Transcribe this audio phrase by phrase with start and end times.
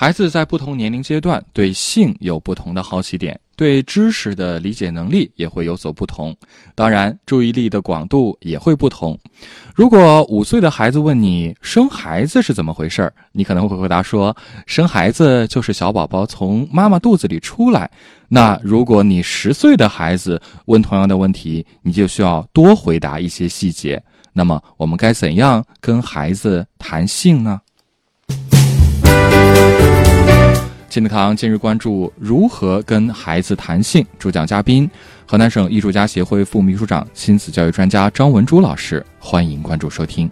[0.00, 6.34] 孩子在不同年龄阶段对性有不同的好奇点，对知识的理解能力也会有所不同，
[6.74, 9.18] 当然，注意力的广度也会不同。
[9.74, 14.34] 如果五岁的孩子问你生孩子是怎么回事儿，你可能会回答说，
[14.64, 17.90] 生孩子就是小宝宝从妈妈肚子里出来。
[18.26, 24.02] 那如果你十岁的孩子问同样的问题，你就需要多回答一些细节。
[24.32, 27.60] 那么，我们该怎样跟孩子谈性呢？
[30.90, 34.90] 亲子堂今日关注如何跟孩子谈性，主讲嘉宾
[35.24, 40.28] 河南省艺术家协会副秘书长、亲子教育专家张文珠老师，欢迎关注收听。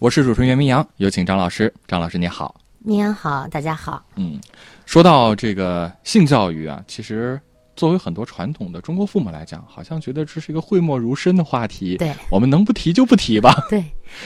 [0.00, 1.72] 我是主持人袁明阳，有请张老师。
[1.86, 4.04] 张老师你好，明阳好，大家好。
[4.16, 4.40] 嗯，
[4.86, 7.40] 说到这个性教育啊，其实。
[7.76, 11.96] 作为很多传统的中国父母来讲，好像觉得这是一个讳莫如深的话题。
[11.98, 13.54] 对，我们能不提就不提吧。
[13.70, 13.84] 对，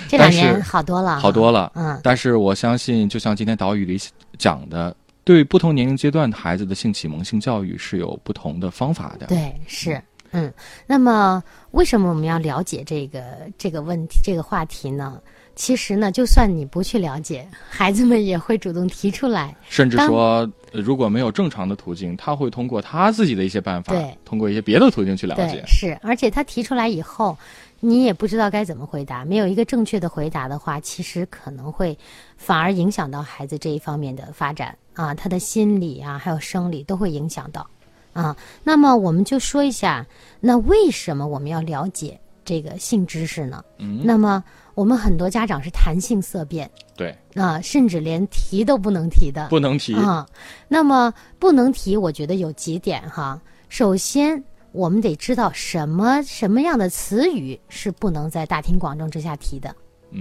[0.09, 1.71] 这两年好多了，好多了。
[1.75, 3.99] 嗯，但是我相信，就像今天导语里
[4.39, 9.27] 讲的，对不同年龄阶段的孩子的性启蒙、性教育是有不同的方法的。
[9.27, 10.01] 对，是。
[10.33, 10.53] 嗯，
[10.87, 13.21] 那么为什么我们要了解这个
[13.59, 15.21] 这个问题、这个话题呢？
[15.61, 19.55] 其实呢，就算你不去了解，孩子们也会主动提出来。
[19.69, 25.63] 甚至说，如果没有正常的途径，他会通过他自己的一些办法，对，通过一些别的途径去了解。
[25.67, 27.37] 是，而且他提出来以后，
[27.79, 29.23] 你也不知道该怎么回答。
[29.23, 31.95] 没有一个正确的回答的话，其实可能会
[32.39, 37.69] 反而影响到孩子这一方面的发展啊，他的心理啊，还有生理都会影响到
[38.15, 38.35] 啊。
[38.65, 40.07] 那么，我们就说一下，
[40.41, 43.63] 那为什么我们要了解这个性知识呢？
[43.77, 44.43] 嗯，那么。
[44.81, 50.27] 我们很多家长是谈性色变，对啊，甚至连提都不能提的，不能提啊。
[50.69, 53.39] 那么不能提，我觉得有几点哈。
[53.69, 59.69] 首先，我们得知道什么什么样的词语是不能在大庭广众之下提的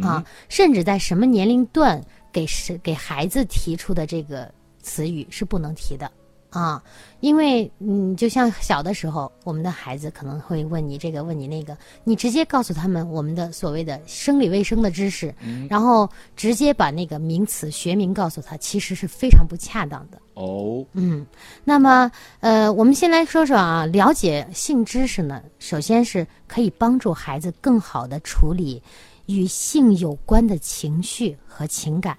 [0.04, 6.12] 啊，甚至在什么年龄段给是给孩子提出的这个词语是不能提的。
[6.50, 6.82] 啊，
[7.20, 15.34] 因为嗯，就像小的时候，我们的孩子可能会问你这个，问你那个，你直接告诉他们我们的所谓的生理卫生的知识，
[15.70, 20.20] 然后直接把那个名词学名告诉他，其实是非常不恰当的。
[20.34, 21.24] 哦，嗯，
[21.64, 28.82] 那么呃，我们先来说说啊，了解性知识呢，首先是可以帮助孩子更好的处理
[29.28, 32.18] 与性有关的情绪和情感。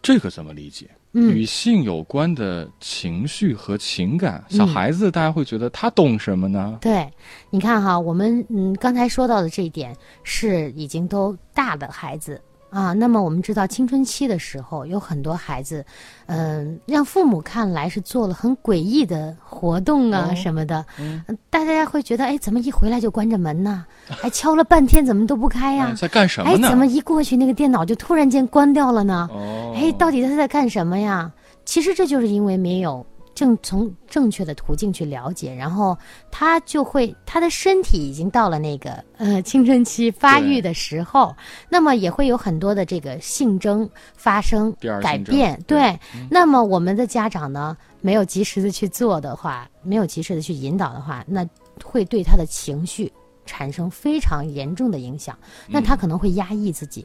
[0.00, 0.88] 这个怎么理解？
[1.14, 6.76] 与性有关的情绪和情感，小孩子大家会觉得他懂什么呢？
[6.80, 7.08] 对，
[7.50, 12.40] 你看哈，我们嗯刚才说到的这一点是已经都大的孩子。
[12.74, 15.84] 啊，那么我们知道青春期的时候有很多孩子，
[16.26, 23.86] 嗯，让父母看来是做了很诡异的活动啊什么的，嗯，大家会觉得，哎，怎么一回来就关着门呢？
[24.08, 25.94] 还敲了半天怎么都不开呀？
[25.96, 26.66] 在干什么呢？
[26.66, 29.30] 哎，怎么一过去那个电脑就突然间关掉了呢？
[29.32, 31.30] 哦，哎，到底他在干什么呀？
[31.64, 33.06] 其实这就是因为没有。
[33.34, 35.96] 正从正确的途径去了解，然后
[36.30, 41.34] 他就会他的身体已经到了那个呃青春期发育的时候，
[41.68, 45.60] 那么也会有很多的这个性征发生改变。
[45.66, 45.98] 对，
[46.30, 51.44] 那么我们的家长呢，没有及时的去做的话，没有及时的去引导的话，那
[51.82, 53.12] 会对他的情绪
[53.44, 55.36] 产生非常严重的影响。
[55.66, 57.04] 那他可能会压抑自己，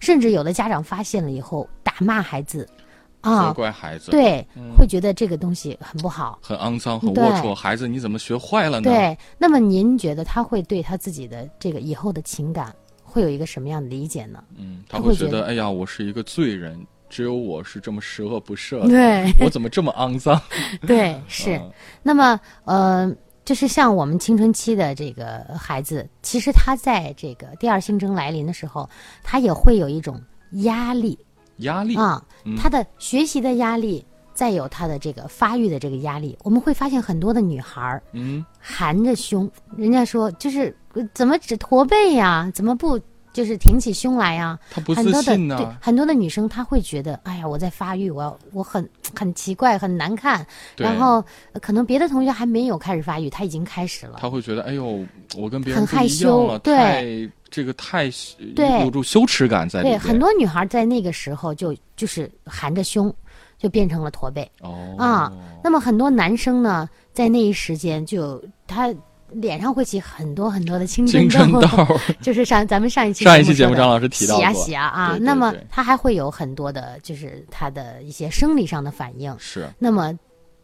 [0.00, 2.66] 甚至有的家长发现了以后打骂孩子。
[3.22, 4.46] 责怪孩子，对，
[4.76, 7.54] 会觉得这个东西很不好，很肮脏，很龌龊。
[7.54, 8.90] 孩子，你怎么学坏了呢？
[8.90, 14.44] 对，那么您觉得他会对他自己的这个以后的情感会有一个什么样的理解呢？
[14.56, 20.40] 嗯，他会觉得，哎呀，我是一个罪人，只有我是这么十恶不赦，对， 我怎么这么肮脏？
[20.86, 21.60] 对，是。
[22.02, 23.10] 那么，呃，
[23.44, 28.88] 就是像我们青春期的这个孩子，其实他在这个第二性征来临的时候，
[29.22, 30.20] 他也会有一种
[30.62, 31.18] 压力。
[31.58, 32.22] 压力啊，
[32.58, 34.04] 他的学习的压力，
[34.34, 40.76] 再有他的这个发育的这个压力，我们会发现很多的女孩儿，嗯，含着胸，人家说就是
[41.14, 42.50] 怎么只驼背呀？
[42.54, 43.00] 怎么不
[43.32, 44.58] 就是挺起胸来呀？
[44.70, 45.56] 她不自信呢。
[45.58, 50.46] 对，很多的女生她会觉得，哎呀，我在发育，我要我很很奇怪，很难看。
[50.76, 51.22] 然后
[51.60, 54.18] 可能别的同学还没有开始发育，她已经开始了。
[54.20, 55.04] 她会觉得，哎呦，
[55.36, 57.30] 我跟别人很害羞，对。
[57.50, 58.10] 这个太
[58.54, 58.80] 对。
[58.84, 59.98] 有种羞耻感在里面。
[59.98, 63.12] 对，很多女孩在那个时候就就是含着胸，
[63.58, 64.50] 就变成了驼背。
[64.60, 64.94] 哦。
[64.98, 65.32] 啊，
[65.62, 68.94] 那么很多男生呢，在那一时间就他
[69.30, 71.68] 脸上会起很多很多的青青春春痘，
[72.22, 79.34] 就是上咱们上一期上一期节目张老师提到洗啊洗啊啊，对对那么对它还会有很多的，就是他的一些生理上的反应。
[79.38, 79.68] 是。
[79.78, 80.16] 那么，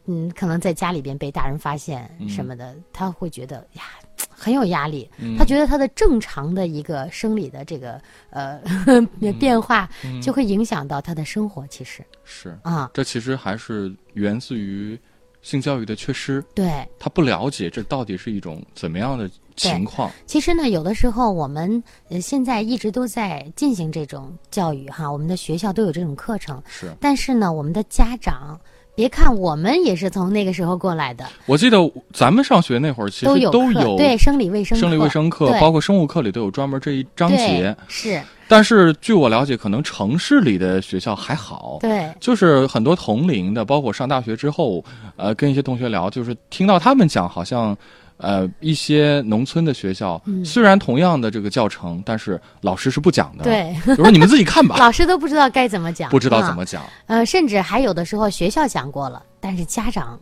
[0.07, 2.29] 嗯，可能在家里边被大人发现嗯。
[2.29, 3.83] 什么的，他会觉得呀
[4.31, 5.09] 很有压力。
[5.19, 5.37] 嗯。
[5.37, 8.01] 他觉得他的正常的一个生理的这个
[8.31, 8.61] 呃
[9.39, 10.21] 变化，嗯。
[10.21, 11.67] 就会影响到他的生活。
[11.69, 12.05] 其实。
[12.25, 14.99] 是，啊，这其实还是源自于
[15.43, 20.11] 性教育的缺失，对，他不了解这到底是一种怎么样的情况。
[20.27, 26.93] 其实呢，有的时候我们呃现在一直都在进行这种教育哈，我们的学校都有这种课程，是。
[27.01, 28.61] 但是呢，我们的家长。
[28.95, 31.79] 别看我们也是从那个时候过来的，我记得
[32.13, 37.75] 咱们上学那会儿，其实都有都有对生理卫生生理卫生课，包括生物课里都有专门这一章节。
[37.89, 41.79] 是，但是据我了解，可能城市里的学校还好。
[41.81, 44.85] 对就是很多同龄的，包括上大学之后，
[45.17, 47.75] 呃，跟一些同学聊，就是听到他们讲，好像，
[48.23, 50.45] 呃，一些农村的学校，嗯。
[50.45, 60.19] 虽然同样的这个教程，但是老师是不讲的，，对，就说你们自己看吧， 老师都不知道该怎么讲，不知道怎啊么讲，呃，甚至还有的时候学校讲过了，但是家长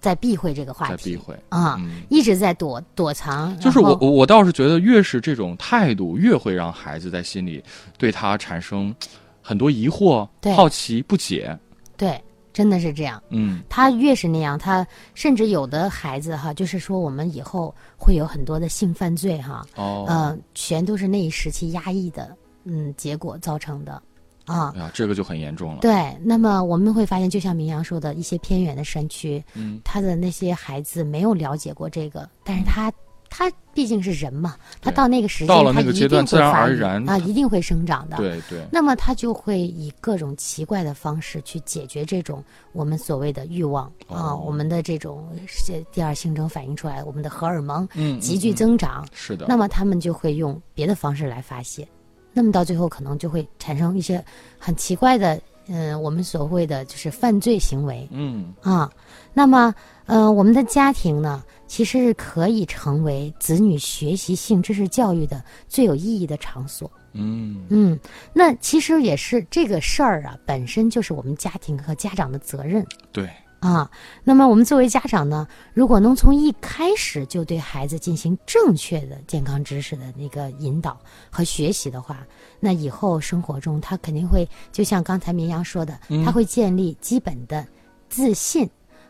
[0.00, 0.92] 在避讳这个话题。
[0.92, 1.34] 在避讳。
[1.48, 3.58] 啊，嗯，一直在躲躲藏。
[3.58, 7.62] 就是我我我倒是觉得，越是这种态度，越会让孩子在心里
[7.96, 8.94] 对他产生
[9.40, 11.56] 很多疑惑、好奇、不解。
[11.96, 12.20] 对，
[12.56, 13.22] 真的是这样。
[13.28, 24.02] 嗯，他越是那样，他甚至有的孩子哈，就是说我们以后会有很多的性犯罪哈，哦，呃，全都是那一时期压抑的嗯结果造成的
[24.46, 24.72] 啊。
[24.74, 25.80] 哎呀，这个就很严重了。
[25.82, 32.90] 对，那么我们会发现，就像明阳说的，一些偏远的山区，嗯，他的那些孩子没有了解过这个，但是他
[33.38, 38.16] 他毕竟是人嘛，他到那个时间，到了那个阶段自然而然啊，一定会生长的。
[38.16, 42.42] 对对，那么他就会以各种奇怪的方式去解决这种
[42.72, 49.06] 我们所谓的欲望啊，哦我们的这种是第二性征反映出来，我们的荷尔蒙嗯，急剧嗯嗯增长。
[49.12, 49.44] 是的。
[49.46, 51.86] 那么他们就会用别的方式来发泄，
[52.32, 54.24] 那么到最后可能就会产生一些
[54.58, 55.38] 很奇怪的，
[55.68, 58.90] 嗯、我们所谓的就是犯罪行为嗯啊。
[59.34, 59.74] 那么，
[60.06, 66.90] 呃，我们的家庭呢，其实是可以成为子女学习性知识教育的最有意义的场所。
[67.12, 67.98] 嗯嗯，
[68.32, 72.84] 那其实也是这个事儿啊，本身就是我们家庭和家长的责任。
[73.10, 73.30] 对，
[73.60, 73.90] 啊，
[74.22, 82.18] 那么我们作为家长呢，如果能从一开始就对孩子进行正确的健康知识的那个引导和学习的话，
[82.60, 87.66] 那以后生活中他肯定会，就像刚才绵阳说的，嗯他会建立基本的
[88.10, 88.68] 自信，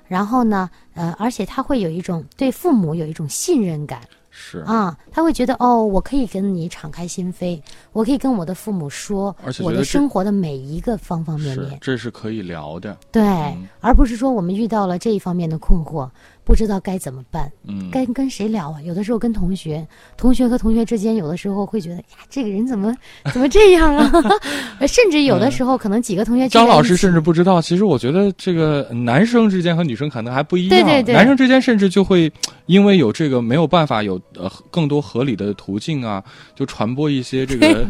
[0.08, 4.00] 然后呢，呃，而且他会有一种对父母有一种信任感。
[4.38, 7.58] 是，啊，他会觉得哦，我可以跟你敞开心扉，
[7.92, 12.94] 我可以跟我的父母说我的而且觉得这生活的每一个方方面是面，，这是可以聊的。
[13.10, 16.06] 对，嗯而不是说我们遇到了这一方面的困惑，
[16.46, 18.80] 不知道该怎么办，嗯，该跟谁聊啊？
[18.82, 19.84] 有的时候跟同学，
[20.16, 22.94] 同学和同学之间，有的时候会觉得呀，这个人怎么
[23.34, 24.12] 怎么这样啊？
[24.86, 30.70] 甚至有的时候可能几个同学张老师甚至不知道，其实我觉得这个男生之间和女生可能还不一样。
[30.70, 32.32] 对对对男生之间甚至就会
[32.66, 36.22] 因为有这个没有办法有呃更多合理的途径啊，
[36.54, 37.84] 就传播一些这个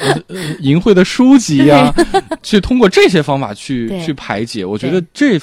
[0.60, 1.94] 淫秽的书籍呀、
[2.42, 4.64] 去通过这些方法去去排解。
[4.64, 5.38] 我觉得这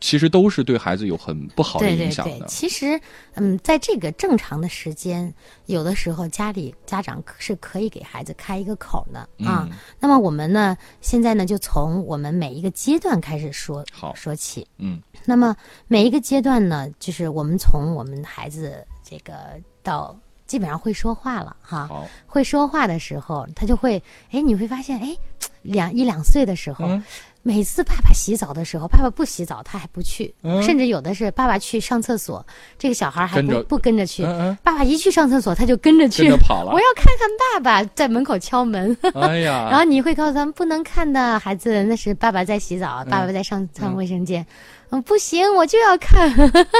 [0.00, 2.46] 其实都是对孩子有很不好的对对对，影响的。
[2.46, 3.00] 其实，
[3.34, 5.32] 嗯，在这个正常的时间，
[5.66, 9.66] 有的时候家里家长是可以给孩子开一个口的啊。
[9.70, 14.66] 嗯那么我们呢，现在呢，就从我们每一个阶段开始说好说起。
[14.78, 15.54] 嗯那么
[15.86, 19.34] 每一个阶段呢，就是我们从我们孩子这个
[19.82, 21.88] 到基本上会说话了哈，
[22.26, 25.14] 会说话的时候，他就会，哎，你会发现，哎，
[25.60, 27.04] 两一两岁的时候，嗯
[27.42, 30.62] 每次爸爸洗澡的时候，爸爸不洗澡，他还不去，嗯？
[30.62, 32.44] 甚至有的是爸爸去上厕所，
[32.78, 33.62] 这个小孩还不跟着？
[33.64, 36.72] 不跟着去，嗯嗯，爸爸一去上厕所，他就跟着去，跟着跑了。
[36.72, 36.78] 我。
[36.78, 43.10] 要看看爸爸在门口敲门，哎呀， 然后你会告诉他们不能看的，孩子，那是爸爸在洗澡，嗯。
[43.10, 44.44] 爸爸在上上卫生间，
[44.90, 46.30] 嗯，不行，我就要看。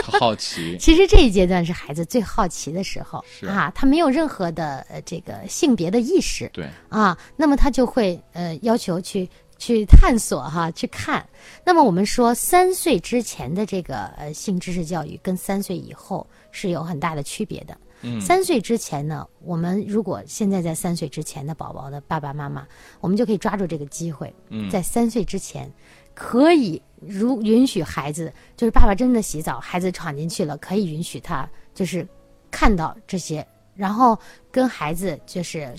[0.02, 3.22] 好奇， 其实这一阶段是孩子最好奇的时候。
[3.38, 3.46] 是。
[3.46, 6.48] 啊，他没有任何的呃这个性别的意识。
[6.52, 11.28] 对，啊，那么他就会呃要求去去探索哈，去看。
[11.64, 17.76] 那么我们说三岁之前的这个呃性知识教育跟三岁以后是有很大的区别的。
[18.02, 22.64] 嗯，三岁之前呢，我们如果现在在三岁之前的宝宝的爸爸妈妈，
[23.00, 25.68] 我们就可以抓住这个机会，嗯在三岁之前，
[26.14, 32.06] 可以如允许孩子，就是爸爸真的洗澡，孩子闯进去了，可以允许他就是
[32.52, 34.16] 看到这些，然后
[34.52, 35.74] 跟孩子就是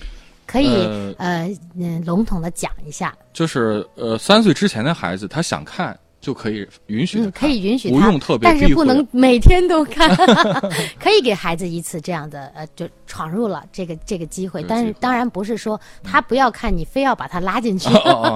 [0.50, 10.10] 可以呃呃嗯笼统的讲一下，就是呃，三岁之前的孩子，他想看就可以允许可以允许不他用特别但是不能每天都看，
[10.98, 14.64] 可以给孩子一次这样的呃，就闯入了这个这个机会。
[14.68, 17.88] 但是当然不是说他不要看，你非要把他拉进去，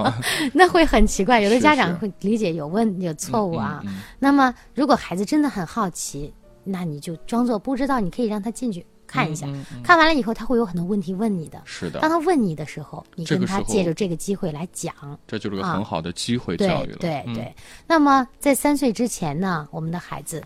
[0.55, 1.41] 那会很奇怪。
[1.41, 3.83] 有的家长会理解有问有错误啊。
[4.21, 9.47] 那么如果孩子真的很好奇，那你就装作不知道，你可以让他进去看一下。
[9.47, 11.63] 嗯嗯看完了以后，他会有很多问题问你的。
[11.65, 14.95] 是的当，他问你的时候，你跟他借着这个机会来讲。
[15.27, 16.97] 这就是个啊很好的机会教育了。
[16.97, 17.55] 嗯对对。
[17.87, 20.43] 那么在三岁之前呢，我们的孩子，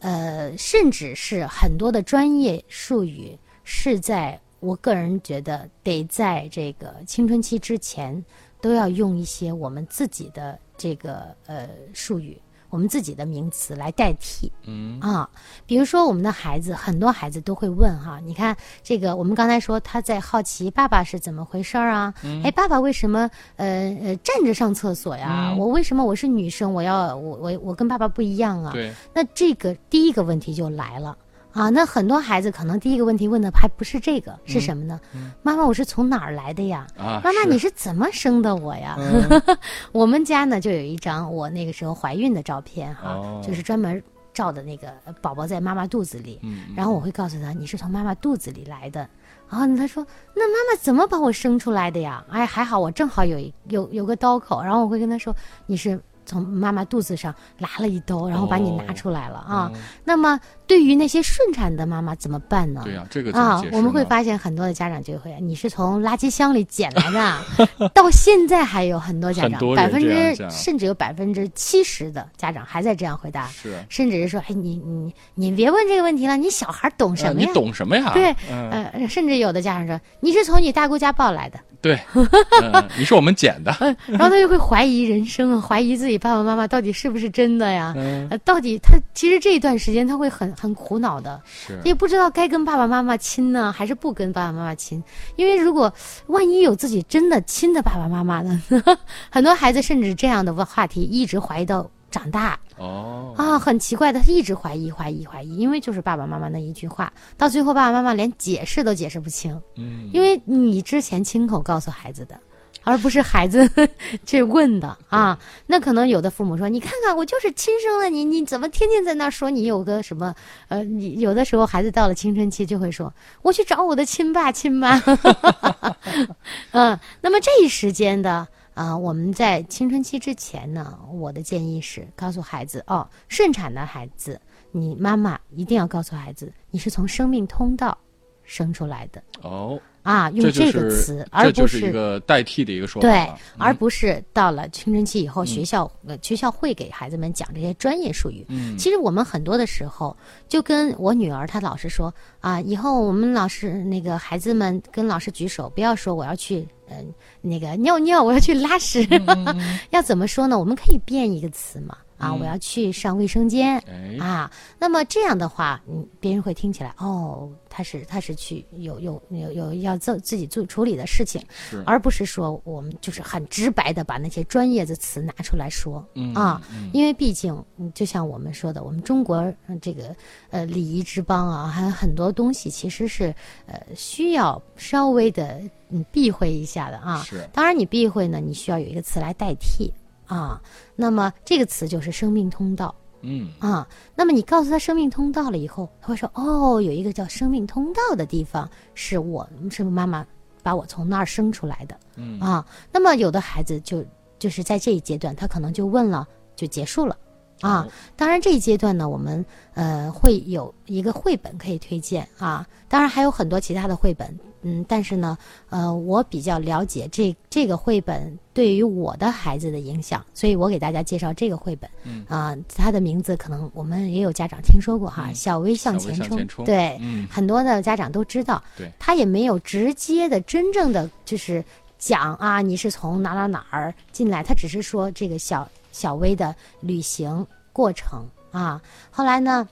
[0.00, 8.24] 呃，甚至是很多的专业术语是在我个人觉得得在这个青春期之前
[8.60, 12.38] 都要用一些我们自己的这个呃术语。
[12.74, 15.30] 我们自己的名词来代替，嗯啊，
[15.64, 22.12] 比如说我们的孩子，很多孩子都会问哈，你看这个，我们刚才说他在好奇爸爸是怎么回事儿啊？
[22.42, 25.52] 哎，爸爸为什么呃呃站着上厕所呀？
[25.52, 28.72] 嗯我为什么我是女生，我要我我我跟爸爸不一样啊？
[28.72, 31.16] 对，那这个第一个问题就来了
[31.54, 35.00] 啊，那很多孩子可能第一个问题问的还不是这个，是什么呢？
[35.42, 36.86] 妈妈，我是从哪儿来的呀？
[36.98, 38.98] 啊，妈妈，你是怎么生的我呀？
[39.92, 44.92] 我们家呢就有一张我那个时候怀孕的照片哈，哦就是专门照的那个
[45.22, 46.40] 宝宝在妈妈肚子里，
[46.76, 49.08] 然后我会告诉他你是从妈妈肚子里来的。
[49.48, 55.32] 然后他说：“那妈妈怎么把我生出来的呀？”哎，还好我正好有一有有个刀口，然后我会跟他说
[55.66, 59.70] ：“你是从妈妈肚子上拉了一刀，然后把你拿出来了啊。
[59.72, 62.80] 哦那么对于那些顺产的妈妈怎么办呢？
[62.84, 77.50] 对呀，这个啊我们会发现很多的家长就会，你是从垃圾箱里捡来的， 到现在还有很多家长，百分之甚至有百分之七十的家长还在这样回答，是甚至是说，哎，你你你别问这个问题了，你小孩懂什呃你么呀？
[77.54, 78.10] 懂什么呀？
[78.14, 81.98] 对，嗯，呃，甚至有的家长说你是从你大姑家抱来的，对，
[82.62, 83.70] 嗯你是我们捡的，
[84.08, 87.92] 然后他就会怀疑人生啊，怀疑自己爸爸妈妈到底是不是真的呀？
[87.96, 91.40] 嗯，呃，到底他其实这一段时间他会很很苦恼的，
[91.84, 95.02] 也不知道该跟爸爸妈妈亲呢，还是不跟爸爸妈妈亲。
[95.36, 95.92] 因为如果
[96.26, 98.62] 万一有自己真的亲的爸爸妈妈呢，
[99.30, 112.38] 很多孩子甚至这样的话题一直怀疑到长大哦，啊，很奇怪的，他一直怀疑、怀疑、怀疑，因为就是爸爸妈妈那一句话，到最后爸爸妈妈连解释都解释不清，嗯，因为你之前亲口告诉孩子的。
[112.84, 113.68] 而不是孩子
[114.24, 120.34] 去问的啊，那可能有的父母说：“你看看，我就是亲生的你，你怎么天天在那说你有个什么？
[120.68, 123.12] 呃，你有的时候孩子到了青春期就会说：
[123.42, 125.02] 我去找我的亲爸亲妈。
[126.72, 134.40] 嗯，那么这一时间的啊、我们在青春期之前呢，我的建议是告诉孩子哦，顺产的孩子，
[134.72, 137.96] 你妈妈一定要告诉孩子，你是从生命通道
[138.42, 148.44] 生出来的哦，啊，用这就个是词，而不是一个代替的一个说法对了，而嗯不是到了青春期以后，学校呃学校会给孩子们讲这些专业术语。
[148.50, 150.14] 嗯其实我们很多的时候，
[150.46, 157.04] 就跟我女儿她老师说啊，以后我们老师那个孩子们跟老师举手，不要说我要去嗯、呃
[157.40, 159.58] 那个尿尿，我要去拉屎，嗯
[159.88, 160.58] 要怎么说呢？
[160.58, 161.96] 我们可以变一个词嘛。
[162.24, 164.50] 啊，我要去上卫生间哎，啊。
[164.78, 171.42] 那么这样的话，嗯，别人会听起来哦，他是他是去有有有有要自自己做处理的事情，
[171.84, 176.60] 而不是说我们就是很直白的把那些专业的词拿出来说、嗯啊。
[176.72, 180.14] 嗯，因为毕竟嗯就像我们说的，我们中国呃这个
[180.50, 183.34] 呃礼仪之邦啊，还有很多东西其实是
[183.66, 187.22] 呃需要稍微的嗯避讳一下的啊。
[187.22, 187.48] 是。
[187.52, 189.92] 当然你避讳呢，你需要有一个词来代替
[190.26, 190.60] 啊。
[190.96, 192.94] 那么这个词就是生命通道。
[193.26, 200.26] 嗯啊，那么你告诉他生命通道了以后，他会说哦，有一个叫生命通道的地方，是我是妈妈
[200.62, 202.66] 把我从那儿生出来的嗯啊。
[202.92, 204.04] 那么有的孩子就
[204.38, 207.16] 就是在这一阶段，他可能就问了，就结束了。
[207.60, 209.44] 啊哦，当然这一阶段呢，我们
[209.74, 215.38] 呃会有一个绘本可以推荐啊，当然还有很多其他的绘本，嗯，但是呢，
[215.70, 222.24] 呃，我比较了解这这个绘本对于我的孩子的影响，所以我给大家介绍这个绘本，嗯。
[222.28, 225.34] 啊，它的名字可能我们也有家长听说过哈，嗯。
[225.34, 226.64] 小微向前冲，向前冲。
[226.64, 227.26] 对，嗯。
[227.30, 228.90] 很多的家长都知道，对。
[228.98, 231.64] 他也没有直接的真正的就是
[231.98, 238.82] 讲啊，你是从哪哪哪儿进来，他只是说这个小小微的旅行过程啊。
[239.10, 239.66] 后来呢，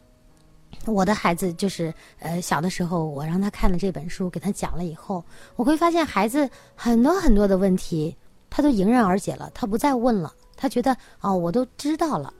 [0.87, 5.25] 我的孩子就是呃小的时候，我让他看了这本书，给他讲了以后，
[5.57, 8.17] 我会发现孩子很多很多的问题，
[8.49, 12.33] 他都迎刃而解了，他不再问了，他觉得哦，我都知道了。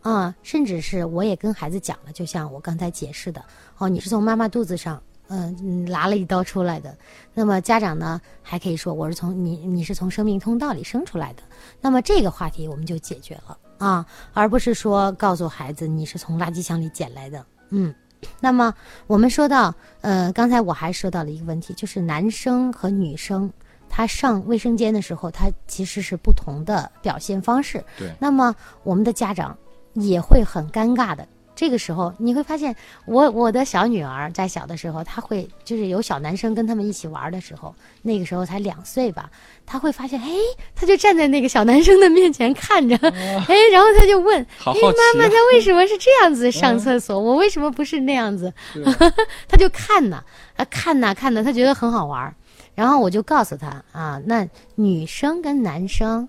[0.00, 3.44] 啊，甚至是我也跟孩子讲了，就像我刚才解释的，
[3.78, 6.96] 哦，你是从妈妈肚子上，嗯、嗯，拿了一刀出来的。
[7.34, 11.42] 那么家长呢，还可以说我是从你，你是从生命通道里生出来的。
[11.80, 17.44] 那么这个话题我们就解决了啊，而不是说告诉孩子你是从垃圾箱里捡来的。
[17.70, 17.94] 嗯，
[18.40, 18.74] 那么
[19.06, 23.52] 我们说到，呃，刚才我还说到了一个问题，就是男生和女生
[23.88, 27.84] 他上卫生间的时候，他其实是不同的表现方式。
[27.96, 29.56] 对那么我们的家长
[29.94, 31.26] 也会很尴尬的。
[31.58, 32.72] 这个时候你会发现，
[33.04, 39.28] 我我的小女儿在小的时候，她会就是有小男生跟他们一起玩的时候，那个时候才两岁吧，
[39.66, 40.28] 她会发现，哎，
[40.76, 47.18] 她就站在那个小男生的面前看着，哎，然后她就问，哎，好好奇妈妈，啊他为什么是这样子上厕所？
[47.18, 48.54] 我为什么不是那样子？
[49.50, 50.22] 她就看呐，
[50.56, 52.32] 啊看呐看呐，她觉得很好玩。
[52.76, 54.46] 然后我就告诉她啊，那
[54.76, 56.28] 女生跟男生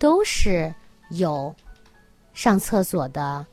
[0.00, 0.74] 都是
[1.10, 1.54] 有
[2.32, 3.46] 上厕所的，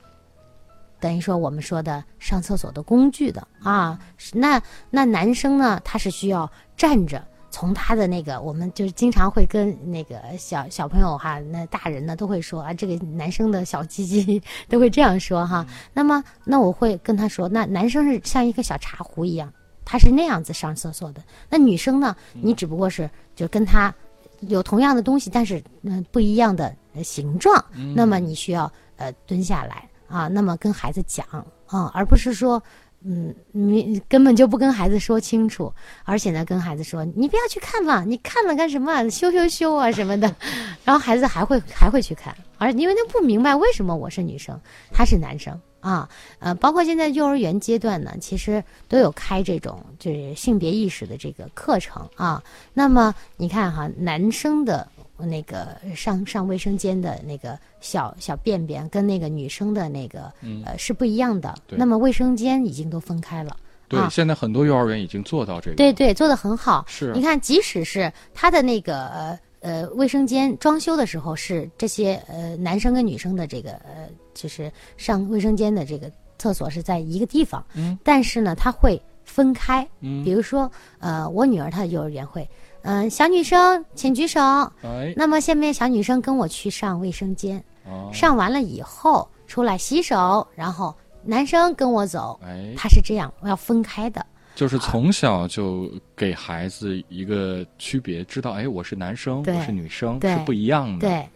[1.02, 4.00] 等于说我们说的上厕所的工具的啊。
[4.32, 7.22] 那那男生呢，他是需要站着。
[7.54, 15.68] 从他的那个，我们就是经常会跟那个小小朋友哈，那大人呢都会说啊，这个男生的小鸡鸡 都会这样说哈。
[15.94, 19.52] 那么，那我会跟他说，那男生是像一个小茶壶一样，
[19.84, 21.22] 他是那样子上厕所的。
[21.50, 23.94] 那女生呢，你只不过是就跟他
[24.40, 27.62] 有同样的东西，但是嗯、呃不一样的呃形状。
[27.94, 31.26] 那么你需要呃蹲下来啊，那么跟孩子讲
[31.66, 32.62] 啊，而不是说。
[33.04, 39.10] 嗯，你根本就不跟孩子说清楚，而且呢，跟孩子说你不要去看了，你看了干什么？
[39.10, 40.36] 羞羞羞啊什么的，
[40.86, 44.56] 然后孩子还会还会去看，而因为他不明白为什么我是女生，
[44.94, 52.44] 他是男生啊，呃，包括现在幼儿园阶段呢，其实都有开这种就是性别意识的这个课程啊。
[52.72, 54.88] 那么你看哈，男生的
[55.26, 60.32] 那个上上卫生间的那个小小便便，跟那个女生的那个、
[60.66, 61.54] 呃是不一样的。
[61.70, 63.56] 那么卫生间已经都分开了。
[63.88, 65.76] 对，啊现在很多幼儿园已经做到这个。
[65.76, 66.86] 对对，做的很好。
[66.88, 79.86] 是你看，即使是他的那个呃呃卫生间装修的时候，是这些呃男生跟女生的这个呃，就是上卫生间的这个厕所是在一个地方，嗯，但是呢，他会分开。
[80.00, 82.50] 嗯比如说，呃，我女儿她的幼儿园会，
[82.84, 84.40] 嗯、小女生请举手。
[84.84, 94.26] 哎，那么下面小女生跟我去上卫生间，哦，上完了以后出来洗手，然后男生跟我走，哎，他是这样，我要分开的。
[94.54, 101.30] 就是从小就给孩子一个区别，知道哎，我是男生，我是女生，是不一样的。，对，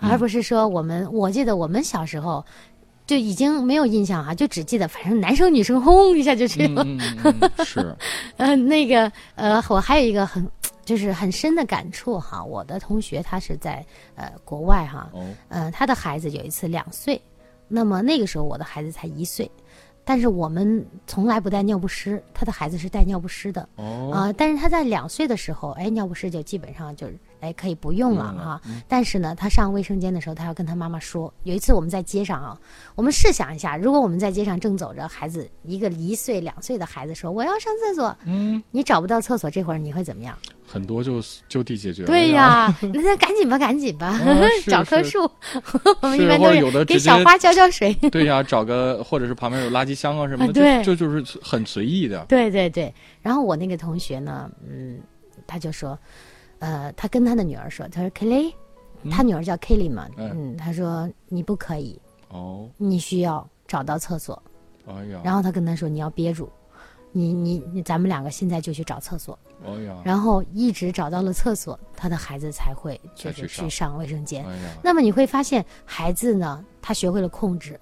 [0.00, 2.42] 而不是说我们，我记得我们小时候
[3.06, 6.84] 就已经没有印象哈、就只记得反正男生女生轰一下就去了。
[7.62, 7.94] 是，
[8.38, 10.42] 呃，那个呃，我还有一个很
[10.84, 17.20] 就是很深的感触哈，我的同学他是在呃国外哈，哦，呃，他的孩子有一次两岁，
[17.66, 19.50] 那么那个时候我的孩子才一岁。
[20.06, 31.32] 但是我们从来不带尿不湿，他的孩子是带尿不湿的，哦，啊、但是他在两岁的时候，哎，尿不湿就基本上就是哎可以不用了哈、但是呢，他上卫生间的时候，他要跟他妈妈说。
[31.42, 32.58] 有一次我们在街上啊，
[32.94, 40.36] 我们试想一下，如果我们在街上正走着，孩子一个一岁两岁的孩子说我要上厕所，嗯，你找不到厕所，这会儿你会怎么样？
[40.66, 42.06] 很多就就地解决了。
[42.06, 44.18] 对呀， 那那赶紧吧，赶紧吧，
[44.66, 45.30] 找棵树。
[46.00, 47.92] 我们一般都有的是给小花浇浇水。
[48.10, 52.24] 对呀，找个或者是旁边有垃圾箱啊什么的，啊对这就就是很随意的。
[52.26, 54.98] 对对对，然后我那个同学呢，嗯，
[55.46, 55.96] 他就说，
[56.64, 58.54] 呃，他跟他的女儿说，他说 Kelly，
[59.10, 64.42] 他女儿叫 Kelly 嘛，嗯嗯，他说你不可以，哦，你需要找到厕所。
[64.86, 66.50] 哎呀，然后他跟他说你要憋住，
[67.12, 69.38] 你你你，咱们两个现在就去找厕所。
[69.66, 74.42] 哎呀，然后一直找到了厕所，他的孩子才会就是去上卫生间。
[74.46, 77.78] 哎，那么你会发现，孩子呢，他学会了控制，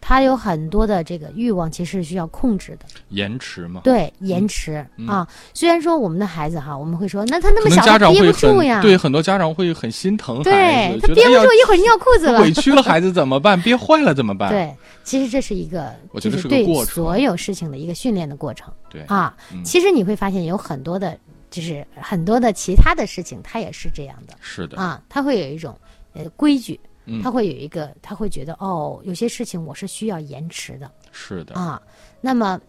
[0.00, 2.86] 他有很多的这个欲望，其实是需要控制的。
[3.08, 3.80] 延迟嘛。
[3.84, 5.28] 对，延迟、嗯啊。
[5.52, 8.80] 虽然说我们的孩子哈，我们会说，那他那么小，他憋家长会很不住呀。
[8.80, 12.40] 对很多家长会很心疼孩子，对他憋不住，一会儿尿裤子了。
[12.42, 13.60] 委屈了孩子怎么办？
[13.60, 14.50] 憋坏了怎么办？
[14.50, 19.34] 对，其实这是一个，我觉得就是对个过程所有事情的一个训练的过程对啊。
[19.52, 21.18] 嗯其实你会发现有很多的，
[21.50, 25.02] 就是很多的其他的事情，他也是这样的是的，啊。
[25.08, 25.78] 他会有一种
[26.14, 26.78] 呃规矩，
[27.08, 31.80] 嗯他会有一个，他会觉得哦，有些事情我是需要延迟的是的，啊。
[32.20, 32.60] 那么，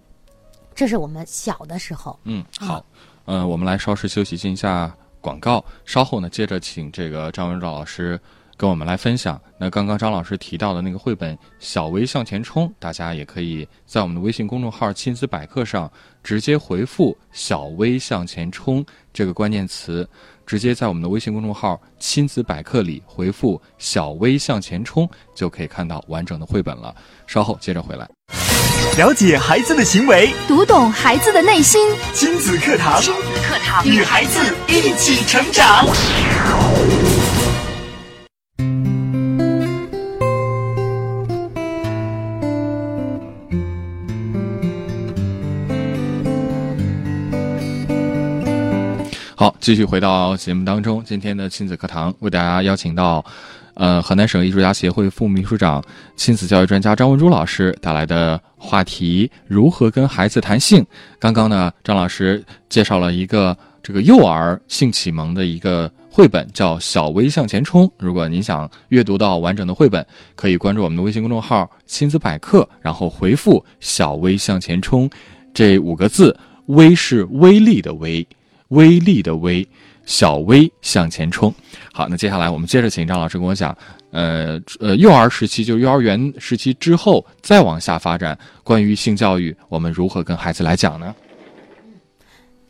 [0.74, 2.18] 这是我们小的时候。
[2.24, 2.86] 嗯，啊好，
[3.26, 8.20] 嗯、我们来稍事休息，进一下广告，稍后呢，接着请这个张文照老师
[8.56, 9.42] 跟我们来分享。
[9.58, 15.92] 那刚刚张老师提到的那个绘本《小微向前冲》，大家也可以在我们的微信公众号“亲子百科”上
[16.24, 20.08] 直接回复“小微向前冲”这个关键词，
[20.50, 26.92] 直接在我们的微信公众号“亲子百科”里回复“小微向前冲”，就可以看到完整的绘本了。
[27.28, 28.10] 稍后接着回来。
[28.98, 31.88] 了解孩子的行为，读懂孩子的内心。
[32.16, 35.86] 亲子课堂，亲子课堂，与孩子一起成长。
[49.40, 53.24] 好继续回到节目当中，今天的亲子课堂为大家邀请到，
[53.74, 55.82] 呃，河南省艺术家协会副秘书长、
[56.18, 60.86] 亲子教育专家张文珠老师带来的话题：如何跟孩子谈性。
[61.18, 67.88] 刚刚呢，张老师介绍了一个这个幼儿性启蒙的一个绘本，叫《小微向前冲》。
[67.98, 75.10] 如果您想阅读到完整的绘本，可以关注我们的微信公众号“亲子百科”，然后回复“小微向前冲”
[75.56, 76.38] 这五个字。
[76.66, 78.28] 微是微力的微。
[78.70, 79.68] 微力的微，
[80.06, 81.54] 小微向前冲。
[81.94, 83.78] 好，那接下来我们接着请张老师跟我讲，
[84.12, 91.16] 呃呃，幼儿时期就幼儿园时期之后再往下发展，关于性教育，我们如何跟孩子来讲呢？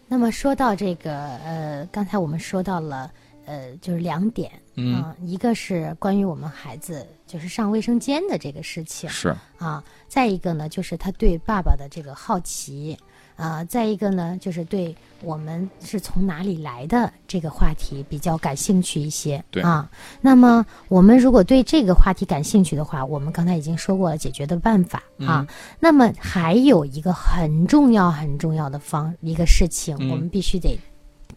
[0.07, 3.11] 那么说到这个，呃，刚才我们说到了，
[3.45, 12.97] 呃，就是两点，嗯，一个是关于我们孩子就是上卫生间的这个事情，是啊，再一个呢，就是他对爸爸的这个好奇。
[13.39, 19.41] 啊，再一个呢，就是对我们是从哪里来的这个话题比较感兴趣一些。
[19.49, 25.47] 对啊，那么我们如果对这个话题感兴趣的话，我们刚才已经说过了解决的办法啊。
[25.79, 30.77] 那么还有一个很重要、很重要的方一个事情，我们必须得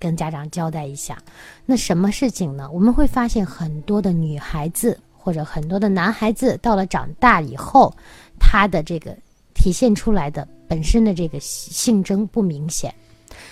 [0.01, 1.17] 跟家长交代一下。
[1.65, 2.69] 那什么事情呢？
[2.73, 7.95] 我们会发现很多的女孩子或者很多的男孩子到了长大以后，
[8.41, 9.17] 他的这个
[9.63, 10.47] 体现出来的。
[10.69, 12.93] 本身的这个性征不明显，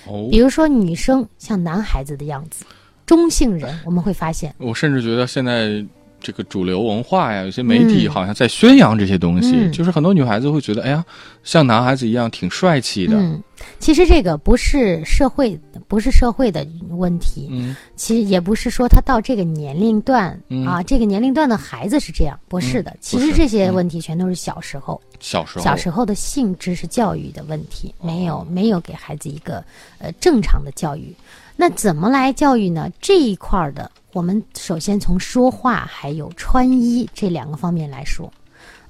[0.07, 2.65] 哦，比如说女生像男孩子的样子，
[3.05, 5.85] 中性人，我们会发现，我甚至觉得现在
[6.21, 11.05] 这个主流文化呀，有些媒体好像在宣扬这些东西，就是很多女孩子会觉得，哎呀，
[11.43, 13.17] 像男孩子一样挺帅气的。
[13.17, 13.43] 嗯，
[13.79, 25.01] 其实这个不是社会，不是社会的问题，嗯，其实也不是说他到这个年龄段啊，这个年龄段的孩子是这样，不是的，其实这些问题全都是小时候。
[25.21, 29.63] 小时候，小时候的性知识教育的问题，没有没有给孩子一个
[29.99, 31.15] 呃正常的教育。
[31.61, 32.91] 那怎么来教育呢？
[33.03, 38.33] 这一块的，我们首先从说话还有穿衣这两个方面来说。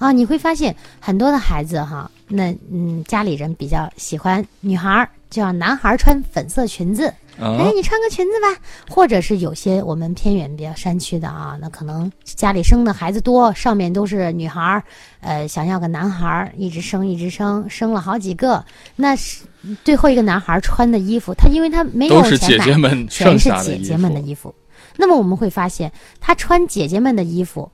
[0.00, 7.12] 啊，你会发现很多的孩子哈，那嗯，家里人比较喜欢女孩儿，就让男孩儿穿粉色裙子。
[7.38, 8.48] 哎，你穿个裙子吧，
[8.88, 14.82] 或者是有些我们偏远比较山区的啊，那可能家里生的孩子多，上面都是女孩儿，
[15.20, 18.64] 呃，想要个男孩儿，一直生一直生，生了好几个，
[18.96, 19.44] 那是
[19.84, 24.54] 最后一个男孩穿的衣服，他因为他没有钱买，全是姐姐们的衣服。
[24.96, 27.70] 那么我们会发现，他穿姐姐们的衣服，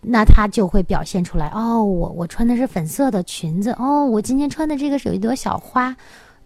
[0.00, 5.96] 那他就会表现出来哦，我我穿的是粉色的裙子，哦，我今天穿的这个是有一朵小花。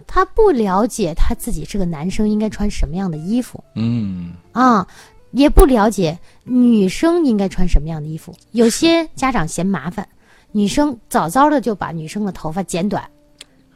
[0.06, 4.86] 他不了解他自己是个男生应该穿什么样的衣服，嗯啊，
[5.30, 8.34] 也不了解女生应该穿什么样的衣服。
[8.50, 10.06] 有些家长嫌麻烦，
[10.52, 13.02] 女生早早的就把女生的头发剪短，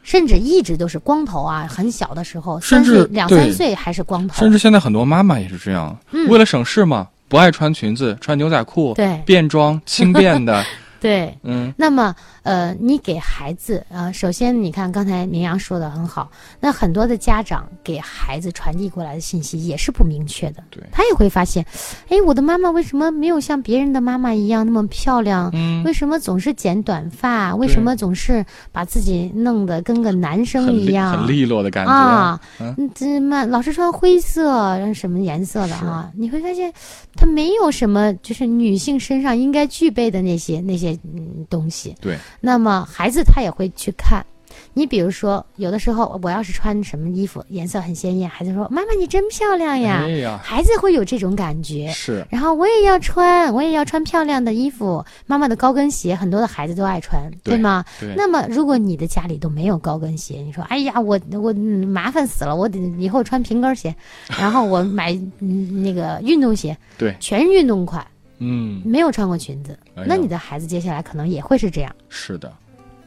[0.03, 1.65] 甚至一直都是光头啊。
[1.65, 4.35] 很小的时候，甚至两三岁还是光头。
[4.35, 5.97] 甚至现在很多妈妈也是这样，
[6.29, 10.65] 为了省事嘛，不爱穿裙子，穿牛仔裤，对，便装轻便的。
[10.99, 21.65] 对，嗯，那么，呃，你给孩子，呃，首先你看刚才明阳说的很好，那很多的家长给孩子传递过来的信息也是不明确的，对，他也会发现，
[22.09, 25.49] 哎，我的妈妈为什么没有像别人的妈妈一样那么漂亮？
[25.53, 27.55] 嗯，为什么总是剪短发？
[27.55, 31.17] 为什么总是把自己弄得跟个男生一样？
[31.17, 36.11] 很利落的感觉啊，嗯，这么老是穿灰色，什么颜色的啊？
[36.13, 36.73] 你会发现，
[37.15, 40.88] 他没有什么就是女性身上应该具备的那些那些。
[41.03, 44.25] 嗯，东西对，那么孩子他也会去看。
[44.73, 50.03] 你比如说，有的时候我要是穿什么衣服，颜色很鲜艳，孩子说：“妈妈，你真漂亮呀！”
[50.41, 51.87] 孩子会有这种感觉。
[51.89, 52.25] 是。
[52.31, 55.05] 然后我也要穿，我也要穿漂亮的衣服。
[55.27, 57.85] 妈妈的高跟鞋，很多的孩子都爱穿，对吗？
[57.99, 58.13] 对。
[58.17, 63.95] 那么，如果你的家里都没有高跟鞋，你说：“哎呀，我我麻烦死了，我得以后穿平跟鞋，
[64.27, 68.05] 然后我买那个运动鞋，对，全是运动款。”
[68.39, 71.95] 嗯，没有穿过裙子，那你的孩子接下来可能也会是这样。
[72.09, 72.51] 是的，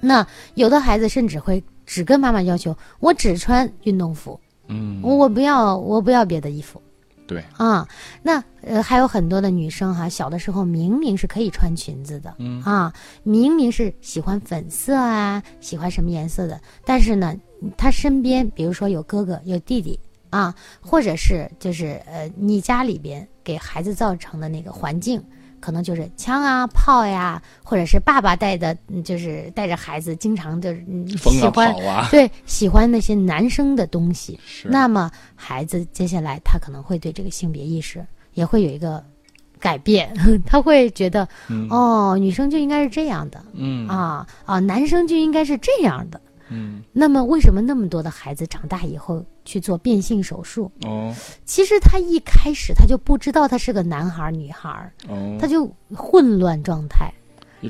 [0.00, 6.80] 那有的孩子甚至会只跟妈妈要求，我只穿运动服，嗯，我不要我不要别的衣服。
[7.26, 7.42] 对。
[7.56, 7.88] 啊，
[8.22, 12.62] 那呃还有很多的女生哈，小的时候明明是可以穿裙子的，嗯。
[12.62, 12.92] 啊，
[13.22, 17.34] 明明是喜欢粉色啊，喜欢什么颜色的，但是呢，
[17.76, 19.98] 她身边比如说有哥哥有弟弟。
[20.32, 25.22] 啊，或者是就是呃，你家里边给孩子造成的那个环境，
[25.60, 30.84] 可能就是枪啊、炮呀，或者是爸爸带的，就是带着孩子经常就是
[31.16, 31.74] 喜欢
[32.10, 34.38] 对喜欢那些男生的东西。
[34.64, 39.02] 那么孩子接下来他可能会对这个性别意识也会有一个
[39.58, 40.12] 改变，
[40.44, 41.28] 他会觉得
[41.70, 43.86] 哦，女生就应该是这样的，嗯。
[43.88, 46.20] 啊啊，男生就应该是这样的。
[46.52, 50.70] 嗯那么为什么那么多的孩子长大以后去做变性手术？
[50.84, 57.12] 哦其实他一开始他就不知道他是个男孩儿女孩儿，哦，他就混乱状态。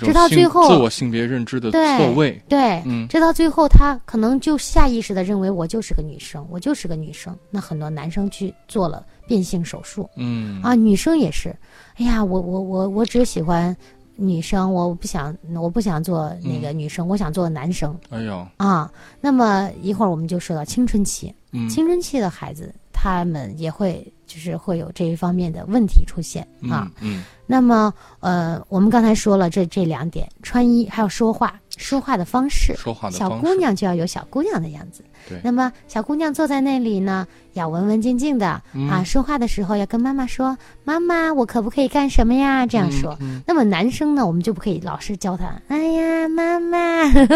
[0.01, 2.41] 直到最后自我性别认知的错位。
[2.49, 7.37] 对，嗯直到最后他可能就下意识的认为我就是个女生，我就是个女生。
[7.51, 11.55] 那很多男生去做了变性手术嗯啊，女生也是。
[11.97, 13.77] 哎呀，我我我我只喜欢
[14.23, 18.91] 女生，我不想我不想做那个女生，我想做男生哎呦，啊。
[19.21, 26.91] 那么一会儿我们就说到青春期，嗯青春期的孩子他们也会就是会有这一方面的问题出现啊。
[27.01, 35.03] 嗯那么，呃，我们刚才说了这这两点，穿衣还有说话，说话的方式嗯，，说话的小姑娘就要有小姑娘的样子。
[35.29, 43.17] 对那么小姑娘坐在那里呢，要文文静静的、嗯啊，说话的时候要跟妈妈说：“妈妈，我可不可以干什么呀？”这样说。
[43.21, 46.79] 嗯那么男生呢，我们就不可以老是教他：“哎呀，妈妈。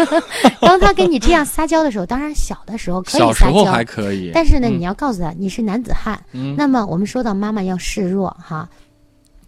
[0.61, 6.19] ”当他跟你这样撒娇的时候，当然小的时候可以小时候撒娇，还可以，但是呢，嗯你要告诉他你是男子汉。
[6.33, 8.67] 嗯那么我们说到妈妈要示弱哈，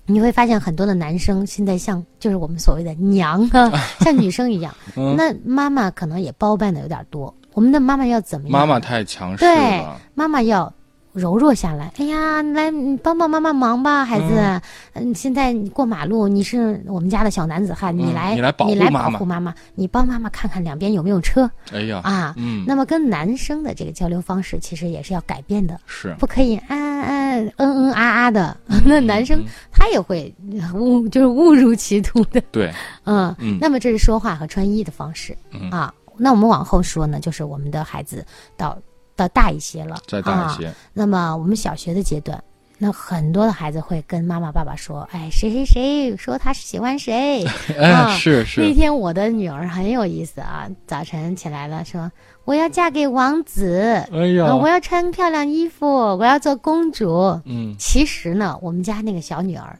[0.09, 4.73] 你会发现很多的男生现在像就是我们所谓的娘啊， 像女生一样。
[4.97, 7.33] 嗯那妈妈可能也包办的有点多。
[7.53, 8.51] 我们的妈妈要怎么样？
[8.59, 10.71] 妈妈太强势对了，妈妈要
[11.13, 11.91] 柔弱下来。
[11.97, 14.61] 哎呀，来你帮帮妈妈忙吧，孩子。
[14.93, 22.33] 嗯，现在你过马路，你是我们家的小男子汉，你嗯来你来保护妈妈保护妈妈，你帮妈妈看看两边有没有车哎呀，啊。
[22.37, 25.79] 嗯，那么跟男生的这个交流方式其实也是要改变的。
[25.85, 30.33] 是不可以啊啊嗯嗯啊啊的，那男生嗯他也会
[30.73, 32.71] 误就是误入歧途的，对，
[33.05, 33.35] 嗯。
[33.39, 35.93] 嗯那么这是说话和穿衣的方式嗯啊。
[36.21, 38.25] 那我们往后说呢，就是我们的孩子
[38.57, 38.77] 到
[39.19, 40.57] 到大一些了，再大一啊。
[40.57, 42.41] 些，那么我们小学的阶段。
[42.81, 47.43] 那很多的孩子会跟妈妈、爸爸说：“哎，谁谁谁说他喜欢谁。
[47.77, 52.09] 哎，啊是那，天我的女儿很有意思啊，早晨起来了，说
[52.45, 57.37] 我要嫁给王子，哎呀啊，，我要穿漂亮衣服，我要做公主。
[57.43, 59.77] 嗯其实呢，我们家那个小女儿，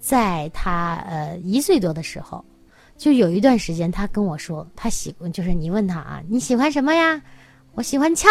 [0.00, 2.44] 在她呃一岁多的时候，
[2.98, 7.22] 就有一段时间，她跟我说，她喜就是你问她啊，你喜欢什么呀？
[7.74, 8.28] 我喜欢枪，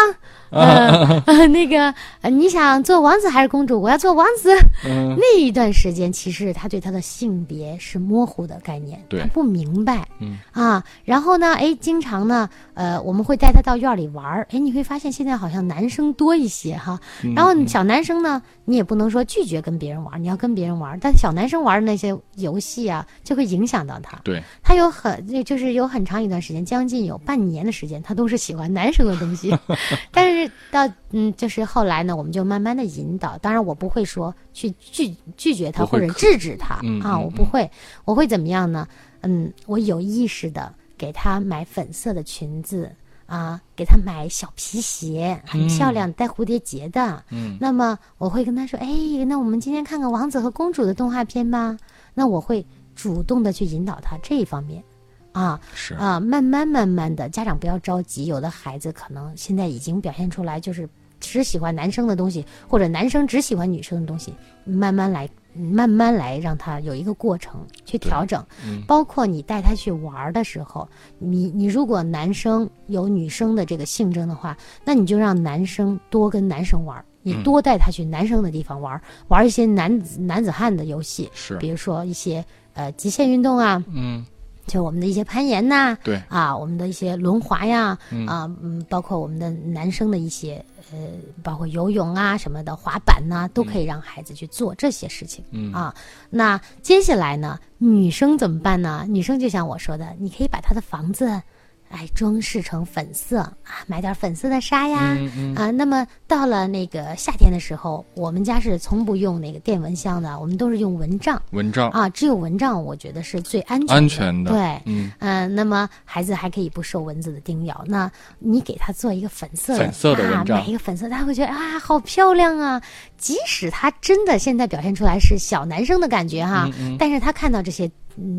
[0.52, 3.82] 呃呃那个呃，你想做王子还是公主？
[3.82, 4.54] 我要做王子。
[4.86, 10.08] 嗯，那一段时间，其实他对他的性别是模糊的概念，他不明白。
[10.20, 17.00] 嗯啊，然后呢，哎，经常呢，呃，我们会带他到院里玩儿，哎，你会发现现在好像男生多一些哈。
[17.24, 24.16] 嗯然后小男生呢，你也不能说拒绝跟别人玩儿，你要跟别人玩儿，但小男生玩儿的那些游戏啊，就会影响到他。
[24.24, 29.58] 对，他有很就是有很长一段时间，将近有半年的时间，他都是喜欢男生的东西。
[30.14, 33.36] 但是到嗯，就是后来呢，我们就慢慢的引导。
[33.40, 37.68] 当然，我不会说去拒拒绝他或者制止他啊，我不会。
[38.06, 38.88] 我会怎么样呢？
[39.22, 42.96] 嗯，我有意识的给他买粉色的裙子
[43.30, 47.24] 啊，给他买小皮鞋，很漂亮，带蝴蝶结的。
[47.30, 48.88] 嗯那么我会跟他说：“哎，
[49.28, 51.78] 那我们今天看看王子和公主的动画片吧。”
[52.16, 52.66] 那我会
[52.96, 54.84] 主动的去引导他这一方面，
[55.32, 60.90] 啊是，啊，慢慢慢慢的，家长不要着急，有的孩子可能现在已经表现出来，就是
[61.20, 64.34] 只喜欢男生的东西，或者男生只喜欢女生的东西，
[64.66, 65.30] 慢慢来。
[65.54, 68.44] 慢慢来，让他有一个过程去调整。
[68.66, 68.82] 嗯。
[68.88, 84.26] 包括你带他去玩儿的时候，你你如果男生有女生的这个性征的话，那你就让男生多跟男生玩儿，你嗯多带他去男生的地方玩儿，玩儿一些男子男子汉的游戏，是，比如说一些呃极限运动啊，嗯
[84.70, 90.98] 就我们的一些攀岩呐、对，啊，我们的一些轮滑呀，嗯啊，嗯，包括我们的男生的一些呃，
[91.44, 95.44] 包括游泳啊什么的，滑板呐、都可以让孩子去做这些事情。
[95.52, 95.94] 嗯啊，
[96.30, 99.06] 那接下来呢，女生怎么办呢？
[99.10, 101.42] 女生就像我说的，你可以把她的房子，
[101.90, 105.16] 哎，装饰成粉色啊，买点粉色的纱呀。
[105.18, 112.08] 嗯嗯啊，那么到了那个夏天的时候，我们家是从不用那个电蚊香的，我们都是用蚊帐蚊帐啊。
[112.10, 113.94] 只有蚊帐，我觉得是最安全的。
[113.94, 117.84] 安全的，对，嗯，嗯、那么孩子还可以不受蚊子的叮咬。
[117.88, 122.82] 那你给他做一个粉色的粉色的啊，蚊帐买一个粉色，他会觉得啊，好漂亮啊。
[123.18, 127.92] 即使他真的现在表现出来是小男生的感觉哈，但是他看到这些、嗯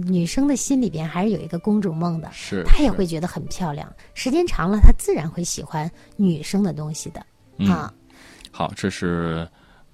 [0.07, 3.91] 女生的心里边还是有一个公主梦的，是，她也会觉得很漂亮。
[4.15, 7.25] 时间长了，她自然会喜欢女生的东西的、
[7.59, 7.93] 嗯啊。
[8.51, 9.49] 好，这是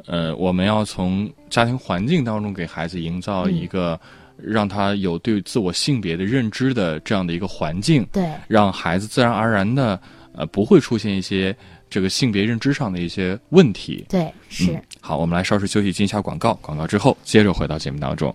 [0.07, 3.99] 呃，我们要从家庭环境当中给孩子营造一个
[4.37, 10.01] 让他有对自我性别的认知的这样的一个环境，对，让孩子自然而然的
[10.33, 11.57] 呃不会出现一些
[11.89, 14.05] 这个性别认知上的一些问题。
[14.09, 14.73] 对，是。
[14.73, 16.55] 嗯好，我们来稍事休息，进一下广告。
[16.55, 18.35] 广告之后，接着回到节目当中。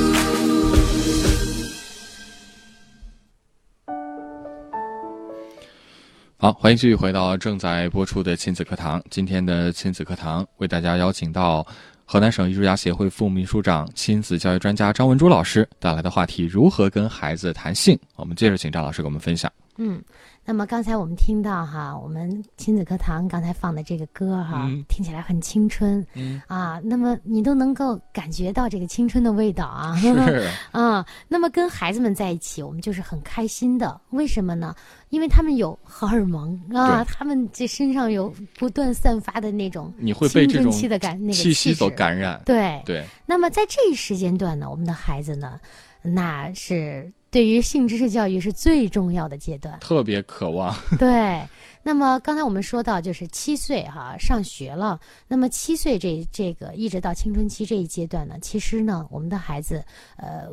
[6.41, 8.99] 好，欢迎继续回到正在播出的亲子课堂。
[9.11, 11.63] 今天的亲子课堂为大家邀请到
[12.03, 17.95] 河南省艺术家协会副秘书长、亲子教育专家张文珠老师带来的话题：如何跟孩子谈性？
[18.15, 19.51] 我们接着请张老师给我们分享。
[19.77, 20.01] 嗯，
[20.43, 24.83] 那么刚才我们听到哈，我们亲子课堂刚才放的这个歌哈，嗯。
[24.89, 26.41] 听起来很青春，嗯。
[26.47, 30.09] 啊，那么你都能够感觉到这个青春的味道啊，是。
[30.71, 33.99] 啊，那么跟孩子们在一起，我们就是很开心的。
[34.09, 34.75] 为什么呢？
[35.09, 42.41] 因为他们有荷尔蒙啊，他们这身上有不断散发的那种你会被这种青春期的感那个气息所感染。
[42.45, 45.59] 对，对，那么在这一时间段呢，我们的孩子呢，
[46.01, 49.79] 那是对于性知识教育是最重要的阶段。
[49.79, 50.75] 特别渴望。
[50.99, 51.41] 对，
[51.81, 54.99] 那么刚才我们说到，就是七岁哈、上学了。
[55.29, 59.83] 那么七岁这这个一直到青春期这一阶段呢，其实呢，我们的孩子，
[60.17, 60.49] 呃，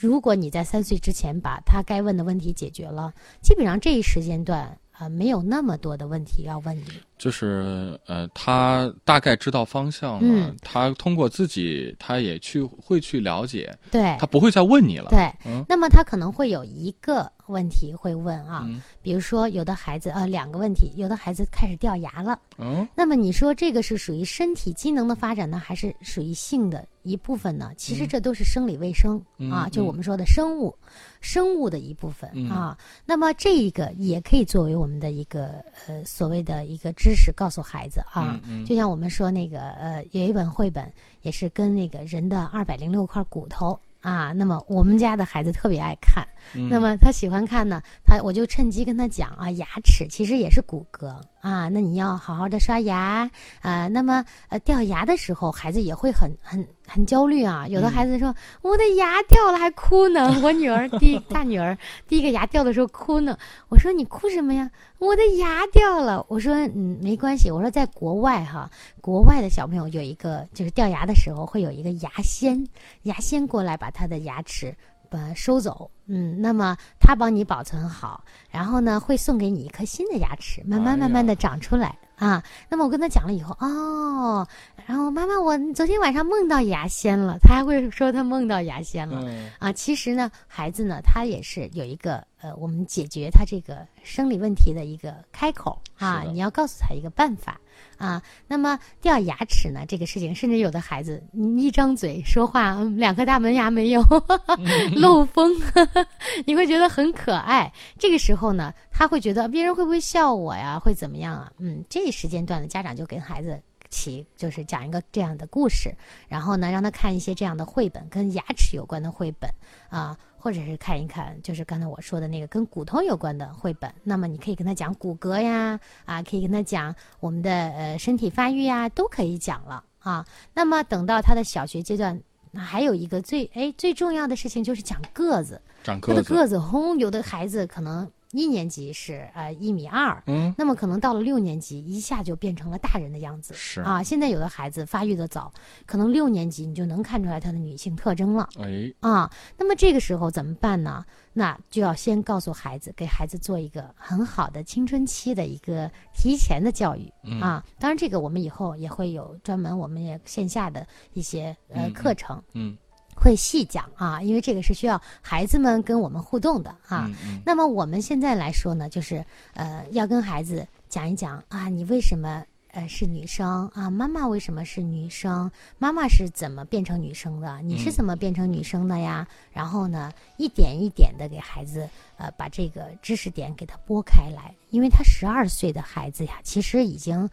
[0.00, 6.84] 如果你在三岁之前把他该问的问题解决了，基本上这一时间段啊、没有那么多的问题要问你。
[7.18, 15.08] 就是呃，他大概知道方向了，嗯他通过自己，他也去会去了解，对他不会再问你了。
[15.10, 22.38] 对，嗯那么他可能会有一个问题会问啊，嗯比如说有的孩子呃两个问题，有的孩子开始掉牙了。
[22.58, 27.70] 嗯那么你说这个是属于身体机能的发展呢，还是属于性的一部分呢？
[27.76, 30.74] 其实这都是生理卫生、嗯啊，嗯就我们说的生物，
[31.20, 32.76] 生物的一部分、嗯啊。
[33.04, 38.40] 那么这一个也可以作为我们的一个呃所谓的一个知识，告诉孩子啊。
[38.66, 40.90] 就像我们说那个呃，有一本绘本
[41.22, 43.78] 也是跟那个人的二百零六块骨头。
[44.02, 51.08] 啊，那么我们家的孩子特别爱看，嗯那么他喜欢看呢，他我就趁机跟他讲啊，牙齿其实也是骨骼
[51.40, 53.88] 啊，那你要好好的刷牙啊。
[53.88, 57.66] 那么呃掉牙的时候，孩子也会很很很焦虑啊。
[57.66, 61.76] 有的孩子说、我的牙掉了还哭呢， 我女儿第大女儿
[62.06, 63.36] 第一个牙掉的时候哭呢。
[63.68, 64.70] 我说你哭什么呀？
[64.98, 66.24] 我的牙掉了。
[66.28, 72.64] 我说嗯没关系，我说在国外哈，国外的小朋友有一个就是掉牙的时候会有一个牙仙，
[73.02, 74.74] 牙仙过来把他的牙齿。
[75.12, 82.42] 把收走，嗯，那么他帮你保存好，然后呢，会送给你一颗新的牙齿，慢慢慢慢的长出来、啊。
[82.70, 84.48] 那么我跟他讲了以后，哦，
[84.86, 89.72] 然后妈妈，我昨天晚上梦到牙仙了，他还会说他梦到牙仙了、嗯啊。
[89.72, 97.58] 其实呢，孩子呢，他也是有一个呃，我们解决他这个生理问题的一个开口啊你要告诉他一个办法。
[97.98, 99.84] 啊，那么掉牙齿呢？
[99.86, 104.02] 这个事情，甚至有的孩子，你一张嘴说话，嗯两颗大门牙没有，
[104.96, 105.52] 漏风，
[106.44, 107.72] 你会觉得很可爱。
[107.98, 110.78] 这个时候呢，他会觉得别人会不会笑我呀？
[110.78, 111.52] 会怎么样啊？
[111.58, 113.60] 嗯，这时间段的家长就跟孩子
[113.92, 115.94] 起，就是讲一个这样的故事，
[116.26, 119.48] 然后呢，让他看一些这样的绘本，跟牙齿有关的绘本
[119.88, 120.18] 啊。
[120.44, 123.94] 或者是看一看，就是刚才我说的那个跟骨头有关的绘本。
[124.02, 130.26] 那么你可以跟他讲骨骼呀，啊，可以跟他讲我们的呃身体发育呀，都可以讲了啊。
[130.52, 135.62] 那么等到他的小学阶段，那还有一个最哎最重要的事情就是讲个子。
[135.84, 143.54] 他长个子，的个子，轰，有的孩子可能一年级是呃一米二，嗯，那么可能到了六年级，一下就变成了大人的样子。
[143.54, 145.52] 是啊，现在有的孩子发育的早，
[145.86, 148.48] 可能六年级你就能看出来他的女性特征了。
[148.58, 151.04] 哎，啊，那么这个时候怎么办呢？
[151.34, 157.64] 那就要先告诉孩子，给孩子做一个很好的青春期的一个提前的教育、嗯啊。
[157.78, 162.76] 当然，这个我们以后也会有专门我们也线下的一些呃课程嗯
[163.22, 167.06] 会细讲啊，因为这个是需要孩子们跟我们互动的啊。
[167.08, 173.88] 嗯嗯那么我们现在来说呢，就是呃，要跟孩子讲一讲啊，你为什么呃是女生啊？
[173.88, 175.48] 妈妈为什么是女生？
[175.78, 177.60] 妈妈是怎么变成女生的？
[177.62, 179.24] 你是嗯怎么变成女生的呀？
[179.52, 187.30] 然后呢，一点一点的给孩子呃把这个知识点给他拨开来，因为他十二岁的孩子呀，其实已经。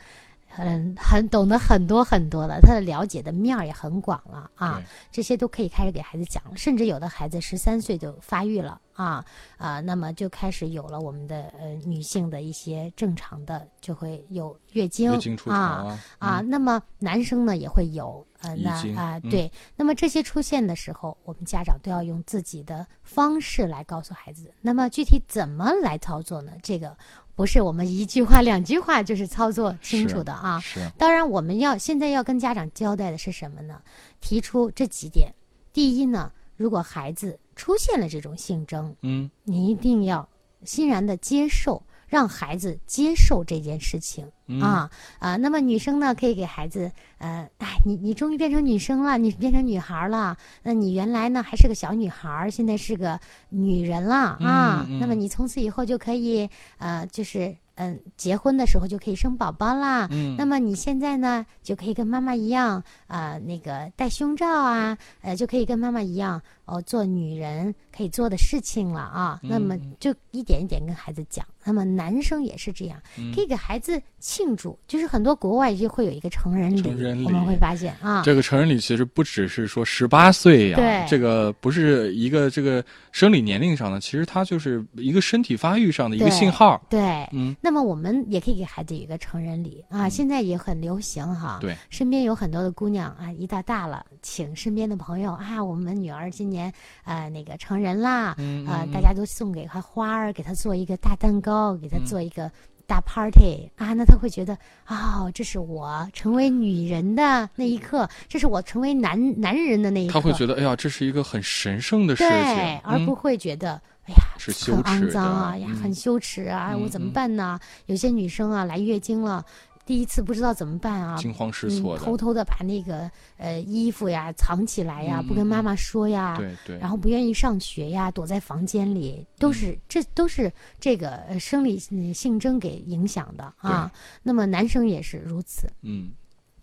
[0.50, 4.82] 很很懂得很多很多了，他的了解的面儿也很广了啊，
[5.12, 9.24] 这些都可以开始给孩子讲了，甚至有的孩子十三岁就发育了啊
[9.58, 15.12] 啊，那么就开始有了我们的呃女性的一些正常的就会有月经
[15.46, 24.52] 啊啊啊，那么男生呢也会有呃那啊嗯对，那么这些出现的时候，我们家长都要用自己的方式来告诉孩子。
[24.62, 26.52] 那么具体怎么来操作呢？
[26.64, 26.98] 这个
[27.40, 30.60] 不是我们一句话两句话就是操作清楚的啊。
[30.60, 33.82] 是当然，我们要现在要跟家长交代的是什么呢？
[34.20, 35.34] 提出这几点。
[35.72, 40.28] 第一呢，如果孩子出现了这种性征，嗯你一定要
[40.66, 44.30] 欣然的接受，让孩子接受这件事情。
[44.52, 44.90] 嗯啊
[45.20, 56.50] 啊，那么女生呢，可以给孩子，呃，哎，你你终于变成女生了，你变成女孩了，那你原来呢还是个小女孩，现在是个女人了啊，嗯嗯那么你从此以后就可以，
[56.80, 72.98] 呃，就是嗯、结婚的时候就可以生宝宝啦，嗯那么你现在呢就可以跟妈妈一样，啊、那个戴胸罩啊，呃，就可以跟妈妈一样，哦，做女人可以做的事情了啊，那么嗯就一点一点跟孩子讲，那么男生也是这样。
[73.18, 86.82] 嗯可以给孩子庆祝，就是很多国外就会有一个成人礼，成人礼我们会发现啊，这个成人礼其实不只是说十八岁呀，对这个不是一个这个生理年龄上的，其实它就是一个身体发育上的一个信号。
[86.90, 87.28] 对。
[87.32, 91.60] 嗯，那么我们也可以给孩子有一个成人礼啊，现在也很流行哈。
[91.62, 96.59] 对，身边有很多的姑娘啊，一到大了，请身边的朋友啊，我们女儿今年
[97.06, 102.52] 呃那个成人啦，嗯啊、嗯大家都送给他花儿，给他做一个大蛋糕，给她嗯做一个
[102.88, 104.58] 大 party、啊，那他会觉得
[104.88, 110.14] 哦，这是我成为女人的那一刻，这是我成为男男人的那一刻。
[110.14, 113.80] 他会觉得，哎呀，这是一个很神圣的事对情，，而不嗯会觉得。
[114.10, 116.76] 哎呀，是羞很肮耻脏啊，呀，嗯很羞耻啊！
[116.76, 117.60] 我嗯怎么嗯办呢？
[117.86, 119.46] 有些女生啊，来月经了，
[119.90, 122.06] 第一次不知道怎么办啊，惊慌失嗯，措的。
[122.06, 133.92] 偷偷的把那个呃衣服呀藏起来呀，嗯不跟妈嗯妈说呀，对对，然后不愿意上学呀，躲在房间里，都是、这都是这个呃生理嗯性征给影响的啊。
[134.22, 136.12] 那么男生也是如此，嗯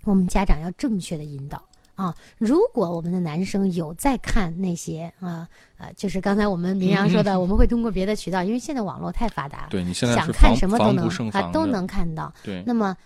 [0.04, 1.60] 我们家长要正确的引导
[1.96, 2.14] 啊。
[2.38, 5.48] 如果我们的男生有在看那些啊
[5.78, 12.32] 呃，就是刚才我们明阳说的，我们会通过别的渠道，因为现在网络太发达，对你现在想看什么都能啊都能看到。
[12.44, 12.96] 对，那么。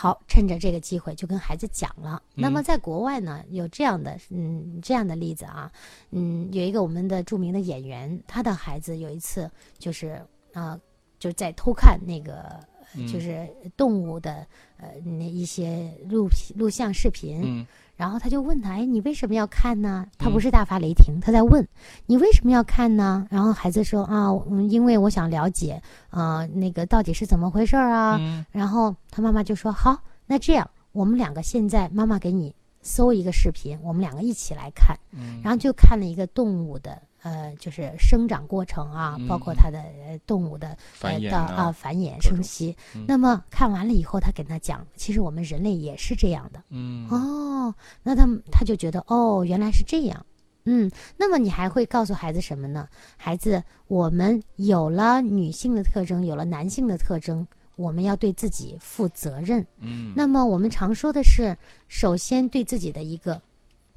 [0.00, 2.22] 好，趁着这个机会就跟孩子讲了。
[2.36, 2.62] 那么嗯。
[2.62, 5.68] 在国外呢，有这样的嗯这样的例子啊，
[6.10, 10.10] 嗯，有一个我们的著名的演员，他的孩子有一次就是
[10.52, 10.80] 啊、呃
[11.18, 12.60] 就在偷看那个
[12.94, 13.08] 嗯。
[13.08, 14.46] 就是动物的
[14.76, 17.66] 呃那一些录录像视频，嗯
[17.98, 20.06] 然后他就问他，哎，你为什么要看呢？
[20.16, 21.66] 他嗯不是大发雷霆，他在问
[22.06, 23.26] 你为什么要看呢？
[23.28, 28.16] 然后孩子说啊，嗯，因为我想了解，啊，那个到底是怎么回事啊？
[28.20, 37.02] 嗯然后他妈妈就说好，那这样我们两个现在妈妈给你搜一个视频，我们两个一起来看，嗯然后就看了一个动物的。
[37.22, 42.76] 呃，就是生长过程啊，嗯包括它的呃动物的繁衍啊啊繁衍生息。
[42.94, 46.62] 嗯那么看完了以后，他跟他讲，其实我们人类也是这样的。
[46.70, 50.24] 嗯哦，那他他就觉得哦，原来是这样。
[50.64, 52.86] 嗯，那么你还会告诉孩子什么呢？
[53.16, 57.46] 孩子，我们有了女性的特征，有了男性的特征，
[57.76, 59.66] 我们要对自己负责任。
[59.80, 61.56] 嗯那么我们常说的是，
[61.88, 63.40] 首先对自己的一个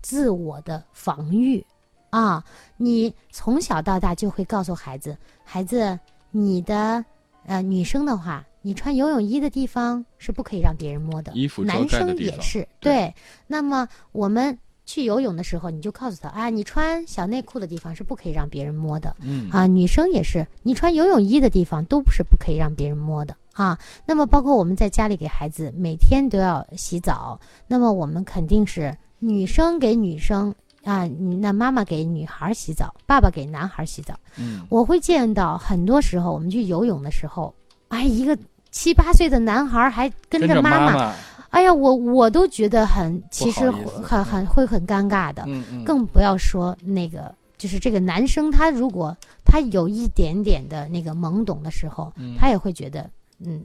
[0.02, 1.66] 自我的防御
[2.12, 2.44] 啊，
[2.78, 6.00] 你从小到大就会告诉孩子，孩子，
[6.30, 7.04] 你的
[7.46, 13.12] 呃女生的话，你穿游泳衣的地方是不可以让别人摸的，衣服遮男生也是对
[13.48, 19.16] 那么我们去游泳的时候，你就告诉他啊，你穿小内裤的地方是不可以让别人摸的。
[19.22, 23.80] 嗯啊，女生也是，你穿游泳衣的地方都不是不可以让别人摸的啊。
[24.06, 30.54] 那么，包括我们在家里给孩子每天都要洗澡，那么我们肯定是女生给女生
[30.84, 34.16] 啊，你那妈妈给女孩洗澡，爸爸给男孩洗澡。
[34.38, 37.54] 嗯我会见到很多时候，我们去游泳的时候，
[37.90, 38.38] 哎，一个
[38.72, 41.16] 七八岁的男孩还跟跟着着妈妈，妈，
[41.50, 45.44] 哎呀，我我都觉得很，其实很很会很尴尬的。
[45.46, 49.16] 嗯嗯更不要说那个，就是这个男生，他如果
[49.46, 53.08] 他有一点点的那个懵懂的时候，嗯他也会觉得，
[53.40, 53.64] 嗯，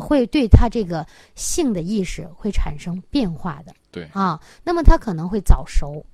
[0.00, 3.72] 会对他这个性的意识会产生变化的。
[3.92, 6.04] 对啊，那么他可能会早熟。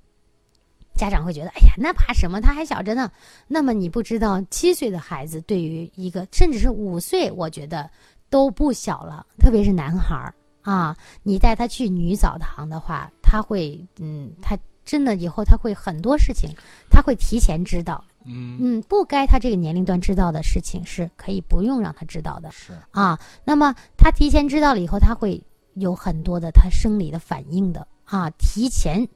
[0.96, 2.40] 家长会觉得，哎呀，那怕什么？
[2.40, 3.10] 他还小着呢。
[3.46, 7.88] 那么你不知道，七岁的孩子对于一个甚至是五岁，我觉得
[8.30, 10.96] 都不小了，特别是男孩儿啊。
[11.22, 16.50] 你带他去女澡堂的话，他会，嗯，他真的以后他会很多事情，
[16.90, 18.02] 他会提前知道。
[18.28, 23.16] 嗯嗯，不该他这个年龄段知道的事情，是可以不用让他知道的是啊。
[23.44, 25.40] 那么他提前知道了以后，他会
[25.74, 29.06] 有很多的他生理的反应的啊，提前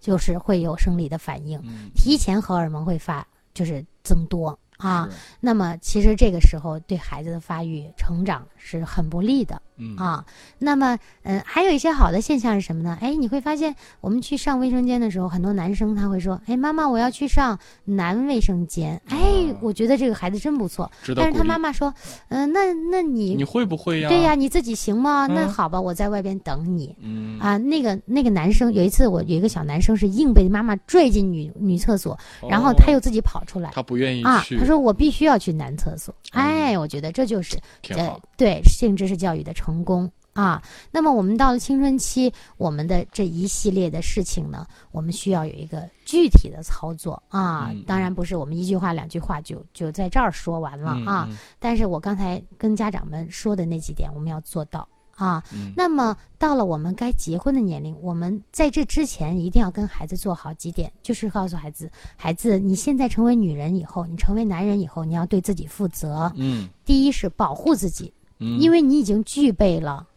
[0.00, 5.08] 就是会有生理的反应，嗯提前荷尔蒙会发就是增多啊。
[5.38, 9.60] 那么其实这个时候对孩子的发育成长是很不利的。
[9.80, 10.24] 嗯啊，
[10.58, 12.98] 那么，嗯，还有一些好的现象是什么呢？
[13.00, 19.18] 哎，你会发现，我们去上卫生间的时候，很多男生他会说：“哎，妈妈，我要去上男卫生间。”哎，
[19.60, 20.90] 我觉得这个孩子真不错。
[21.16, 21.92] 但是他妈妈说
[22.28, 24.08] ：“嗯、那那你你会不会呀？
[24.08, 25.26] 对呀，你自己行吗？
[25.26, 32.18] 那嗯好吧，我在外边等你。”嗯啊，那个那个男生有一次，我有一个小男生是硬被妈妈拽进女女厕所，
[32.48, 33.68] 然后他又自己跑出来。
[33.70, 36.14] 哦他不愿意啊，去，他说我必须要去男厕所。
[36.32, 40.62] 嗯哎，我觉得这就是呃挺好，，对性知识教育的成功啊。
[40.90, 47.70] 那么我们到了青春期，我们的这一系列的事情呢，我们需要有一个具体的操作啊。
[47.72, 51.26] 嗯当然不是我们一句话两句话就就在这儿说完了嗯啊。
[51.30, 55.42] 嗯但是我刚才跟家长们说的那几点，我们要做到啊。
[55.52, 66.32] 嗯那么到了我们该结婚的年龄，我们在这之前一定要跟孩子做好几点，就是告诉孩子，孩子，你现在成为女人以后，你成为男人以后，你要对自己负责。
[66.36, 70.08] 嗯第一是保护自己，嗯，因为你已经具备了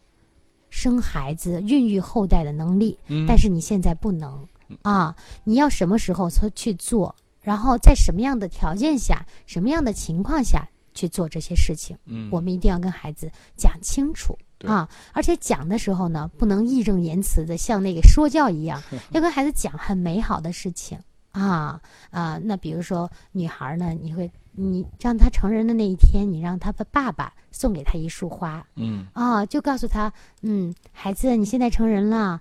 [0.70, 4.46] 生孩子、孕育后代的能力，嗯但是你现在不能
[4.82, 5.14] 啊！
[5.44, 14.36] 你要什么时候去去做，然后在什么样的条件下、什么样的情况下去做这些事情，嗯我们一定要跟孩子讲清楚。
[14.66, 20.98] 啊，而且讲的时候呢，不能义正言辞的像那个说教一样， 要跟孩子讲很美好的事情
[21.32, 21.78] 啊
[22.10, 22.40] 啊。
[22.42, 32.40] 那比如说女孩呢，你会你让他成人的那一天，你让他的爸爸送给他一束花，嗯啊，就告诉他，嗯，孩子，你现在成人了，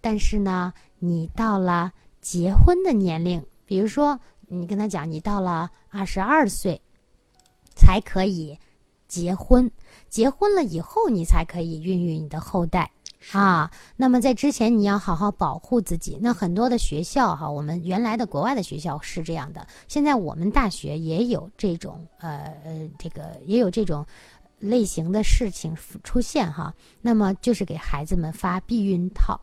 [0.00, 6.80] 但是呢，你到了结婚的年龄，比如说，你跟他讲，你到了二十二岁
[7.74, 8.58] 才可以
[9.08, 9.70] 结婚，
[10.08, 12.90] 结婚了以后，你才可以孕育你的后代。
[13.32, 16.16] 啊，那么在之前你要好好保护自己。
[16.22, 24.06] 那很多的学校哈，我们原来的国外的学校是这样的，现在我们大学也有这种呃呃，这个也有这种
[24.58, 26.72] 类型的事情出现哈。
[27.02, 29.40] 那么就是给孩子们发避孕套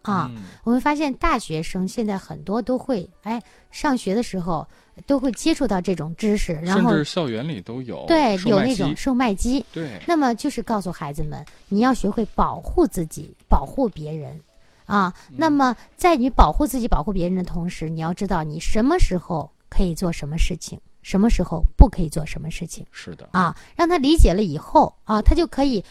[0.00, 0.30] 啊。
[0.34, 4.66] 嗯我们发现大学生现在很多都会，哎，上学的时候
[5.06, 14.40] 都会接触到这种知识，然甚后至校园里都有对有那种售卖机，对那么就是告诉孩子们，你要学会保护自己，保护别人，
[14.86, 15.12] 啊。
[15.30, 23.56] 嗯那么在你保护自己、保护别人的同时，你要知道你什么时候可以做什么事情，什么时候不可以做什么事情是的啊。
[23.74, 25.82] 让他理解了以后啊，他就可以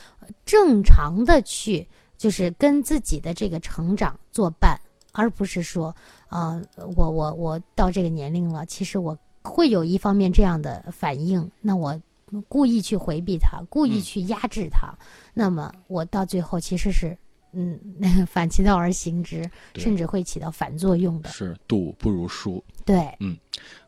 [0.45, 1.87] 正常的去，
[2.17, 4.79] 就是跟自己的这个成长作伴，
[5.11, 5.95] 而不是说，
[6.27, 6.61] 啊，
[6.95, 11.99] 我我我到这个年龄了，其实我会有一方面这样的反应，那我
[12.47, 14.93] 故意去回避它，故意嗯去压制它，
[15.33, 17.17] 那么我到最后其实是。
[17.53, 17.77] 嗯，
[18.31, 19.43] 反其道而行之，
[19.75, 21.29] 甚至会起到反作用的。
[21.31, 22.63] 是赌不如输。
[22.85, 23.37] 对，嗯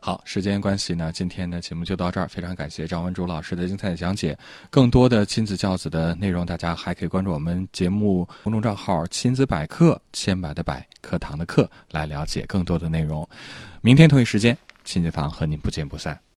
[0.00, 2.28] 好，时间关系呢，今天的节目就到这儿。
[2.28, 4.38] 非常感谢张文竹老师的精彩讲解。
[4.68, 13.28] 更多的亲子教子的内容，大家还可以关注我们节目公众账号“亲子百科”，千百的百，课堂的课，来了解更多的内容。
[13.82, 16.18] 明天同一时间，新街坊和您不见不散。